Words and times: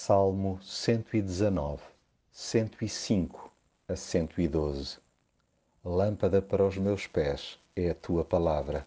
Salmo 0.00 0.60
119, 0.62 1.82
105 2.30 3.52
a 3.88 3.96
112 3.96 4.98
Lâmpada 5.84 6.40
para 6.40 6.64
os 6.64 6.78
meus 6.78 7.08
pés 7.08 7.58
é 7.74 7.90
a 7.90 7.94
tua 7.96 8.24
palavra 8.24 8.86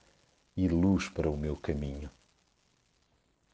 e 0.55 0.69
luz 0.69 1.09
para 1.09 1.29
o 1.29 1.35
meu 1.35 1.57
caminho. 1.57 2.09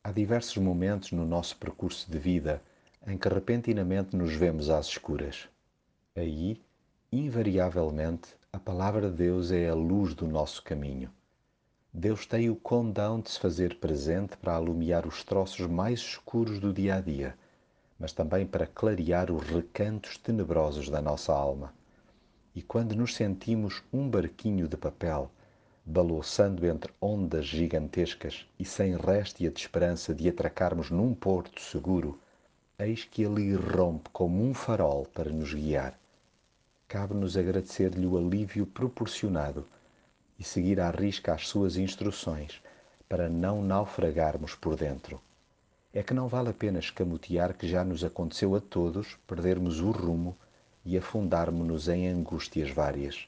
Há 0.03 0.11
diversos 0.11 0.57
momentos 0.57 1.11
no 1.11 1.25
nosso 1.25 1.57
percurso 1.57 2.09
de 2.11 2.19
vida 2.19 2.61
em 3.07 3.17
que 3.17 3.27
repentinamente 3.27 4.15
nos 4.15 4.33
vemos 4.35 4.69
às 4.69 4.85
escuras. 4.85 5.49
Aí, 6.15 6.61
invariavelmente, 7.11 8.35
a 8.53 8.59
palavra 8.59 9.09
de 9.09 9.17
Deus 9.17 9.51
é 9.51 9.67
a 9.67 9.73
luz 9.73 10.13
do 10.13 10.27
nosso 10.27 10.61
caminho. 10.61 11.11
Deus 11.91 12.27
tem 12.27 12.51
o 12.51 12.55
condão 12.55 13.19
de 13.19 13.31
se 13.31 13.39
fazer 13.39 13.79
presente 13.79 14.37
para 14.37 14.53
alumiar 14.53 15.07
os 15.07 15.23
troços 15.23 15.65
mais 15.65 15.99
escuros 15.99 16.59
do 16.59 16.71
dia 16.71 16.95
a 16.95 17.01
dia, 17.01 17.35
mas 17.99 18.13
também 18.13 18.45
para 18.45 18.67
clarear 18.67 19.31
os 19.31 19.47
recantos 19.47 20.17
tenebrosos 20.17 20.89
da 20.89 21.01
nossa 21.01 21.33
alma. 21.33 21.73
E 22.53 22.61
quando 22.61 22.95
nos 22.95 23.15
sentimos 23.15 23.83
um 23.91 24.09
barquinho 24.09 24.67
de 24.67 24.77
papel, 24.77 25.31
balouçando 25.85 26.65
entre 26.65 26.93
ondas 27.01 27.45
gigantescas 27.45 28.45
e 28.59 28.65
sem 28.65 28.95
réstia 28.97 29.49
de 29.49 29.59
esperança 29.59 30.13
de 30.13 30.27
atracarmos 30.27 30.91
num 30.91 31.13
porto 31.13 31.61
seguro, 31.61 32.19
eis 32.77 33.05
que 33.05 33.23
ele 33.23 33.41
irrompe 33.43 34.09
como 34.11 34.43
um 34.43 34.53
farol 34.53 35.05
para 35.13 35.31
nos 35.31 35.53
guiar. 35.53 35.97
Cabe-nos 36.87 37.35
agradecer-lhe 37.35 38.05
o 38.05 38.17
alívio 38.17 38.65
proporcionado 38.65 39.65
e 40.37 40.43
seguir 40.43 40.79
à 40.79 40.91
risca 40.91 41.33
as 41.33 41.47
suas 41.47 41.77
instruções 41.77 42.61
para 43.09 43.29
não 43.29 43.63
naufragarmos 43.63 44.55
por 44.55 44.75
dentro. 44.75 45.21
É 45.97 46.03
que 46.03 46.13
não 46.13 46.27
vale 46.27 46.49
a 46.49 46.53
pena 46.53 46.77
escamotear 46.77 47.55
que 47.55 47.67
já 47.67 47.83
nos 47.83 48.03
aconteceu 48.03 48.53
a 48.53 48.61
todos 48.61 49.17
perdermos 49.25 49.79
o 49.79 49.89
rumo 49.89 50.37
e 50.85 50.95
afundarmos-nos 50.95 51.87
em 51.87 52.07
angústias 52.07 52.69
várias. 52.69 53.27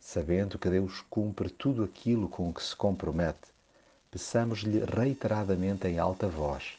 Sabendo 0.00 0.58
que 0.58 0.70
Deus 0.70 1.04
cumpre 1.10 1.50
tudo 1.50 1.84
aquilo 1.84 2.30
com 2.30 2.50
que 2.50 2.62
se 2.62 2.74
compromete, 2.74 3.52
peçamos-lhe 4.10 4.82
reiteradamente 4.86 5.86
em 5.86 5.98
alta 5.98 6.26
voz: 6.26 6.78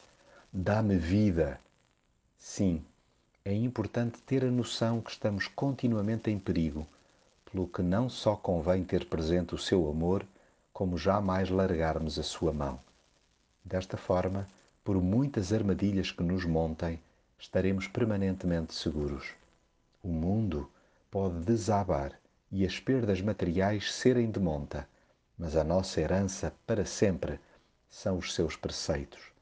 Dá-me 0.52 0.96
vida. 0.96 1.60
Sim, 2.36 2.84
é 3.44 3.54
importante 3.54 4.18
ter 4.22 4.44
a 4.44 4.50
noção 4.50 5.00
que 5.00 5.12
estamos 5.12 5.46
continuamente 5.46 6.28
em 6.28 6.40
perigo 6.40 6.84
pelo 7.52 7.68
que 7.68 7.82
não 7.82 8.10
só 8.10 8.34
convém 8.34 8.82
ter 8.82 9.04
presente 9.04 9.54
o 9.54 9.58
seu 9.58 9.88
amor, 9.88 10.26
como 10.72 10.98
jamais 10.98 11.50
largarmos 11.50 12.18
a 12.18 12.24
sua 12.24 12.52
mão. 12.52 12.80
Desta 13.64 13.96
forma, 13.96 14.48
por 14.84 15.00
muitas 15.00 15.50
armadilhas 15.50 16.12
que 16.12 16.22
nos 16.22 16.44
montem, 16.44 17.00
estaremos 17.38 17.88
permanentemente 17.88 18.74
seguros. 18.74 19.32
O 20.02 20.08
mundo 20.08 20.70
pode 21.10 21.40
desabar 21.40 22.20
e 22.52 22.66
as 22.66 22.78
perdas 22.78 23.22
materiais 23.22 23.90
serem 23.90 24.30
de 24.30 24.38
monta, 24.38 24.86
mas 25.38 25.56
a 25.56 25.64
nossa 25.64 26.02
herança 26.02 26.52
para 26.66 26.84
sempre 26.84 27.40
são 27.88 28.18
os 28.18 28.34
seus 28.34 28.56
preceitos. 28.56 29.32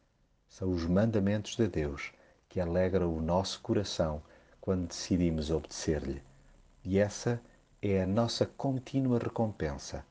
São 0.48 0.70
os 0.70 0.84
mandamentos 0.84 1.56
de 1.56 1.66
Deus 1.66 2.12
que 2.48 2.60
alegram 2.60 3.12
o 3.12 3.20
nosso 3.20 3.60
coração 3.62 4.22
quando 4.60 4.86
decidimos 4.86 5.50
obedecer-lhe. 5.50 6.22
E 6.84 6.98
essa 6.98 7.40
é 7.80 8.00
a 8.00 8.06
nossa 8.06 8.46
contínua 8.46 9.18
recompensa 9.18 10.04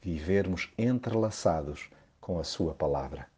vivermos 0.00 0.72
entrelaçados 0.76 1.88
com 2.20 2.40
a 2.40 2.44
Sua 2.44 2.74
palavra. 2.74 3.30